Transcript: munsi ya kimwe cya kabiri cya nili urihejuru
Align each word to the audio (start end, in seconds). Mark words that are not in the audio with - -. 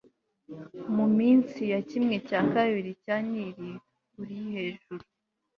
munsi 1.17 1.59
ya 1.73 1.79
kimwe 1.89 2.15
cya 2.27 2.39
kabiri 2.53 2.91
cya 3.03 3.15
nili 3.29 3.69
urihejuru 4.21 5.03